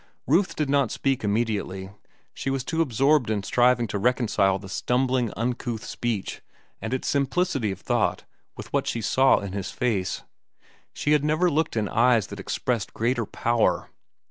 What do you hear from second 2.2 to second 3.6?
She was too absorbed in